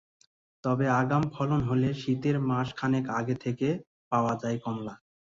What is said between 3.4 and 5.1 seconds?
থেকে পাওয়া যায় কমলা।